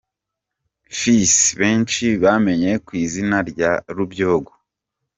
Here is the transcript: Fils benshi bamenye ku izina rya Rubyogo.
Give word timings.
Fils 0.97 1.35
benshi 1.59 2.05
bamenye 2.23 2.71
ku 2.85 2.91
izina 3.03 3.37
rya 3.49 3.71
Rubyogo. 3.95 4.53